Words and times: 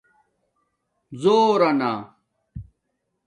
زݸر 1.21 1.61
نا 1.79 1.91